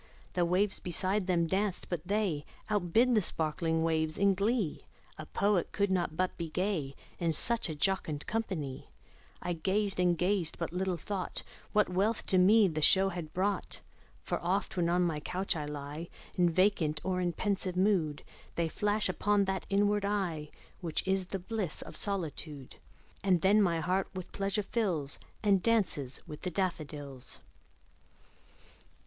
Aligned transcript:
The 0.33 0.45
waves 0.45 0.79
beside 0.79 1.27
them 1.27 1.45
danced; 1.45 1.87
but 1.87 2.01
they 2.07 2.43
Outdid 2.71 3.13
the 3.13 3.21
sparkling 3.21 3.83
waves 3.83 4.17
in 4.17 4.33
glee; 4.33 4.87
A 5.19 5.27
poet 5.27 5.71
could 5.71 5.91
not 5.91 6.17
but 6.17 6.35
be 6.39 6.49
gay, 6.49 6.95
In 7.19 7.31
such 7.33 7.69
a 7.69 7.75
jocund 7.75 8.25
company; 8.25 8.89
I 9.43 9.53
gazed 9.53 9.99
and 9.99 10.17
gazed 10.17 10.57
but 10.57 10.73
little 10.73 10.97
thought 10.97 11.43
What 11.71 11.87
wealth 11.87 12.25
to 12.33 12.39
me 12.39 12.67
the 12.67 12.81
show 12.81 13.09
had 13.09 13.31
brought: 13.31 13.81
For 14.23 14.43
oft, 14.43 14.75
when 14.75 14.89
on 14.89 15.03
my 15.03 15.19
couch 15.19 15.55
I 15.55 15.65
lie 15.65 16.09
In 16.35 16.49
vacant 16.49 16.99
or 17.03 17.21
in 17.21 17.31
pensive 17.31 17.77
mood, 17.77 18.23
They 18.55 18.69
flash 18.69 19.07
upon 19.07 19.45
that 19.45 19.67
inward 19.69 20.03
eye 20.03 20.49
Which 20.79 21.07
is 21.07 21.25
the 21.25 21.37
bliss 21.37 21.83
of 21.83 21.95
solitude; 21.95 22.77
And 23.23 23.41
then 23.41 23.61
my 23.61 23.79
heart 23.81 24.07
with 24.15 24.31
pleasure 24.31 24.63
fills, 24.63 25.19
And 25.43 25.61
dances 25.61 26.19
with 26.25 26.41
the 26.41 26.49
daffodils. 26.49 27.37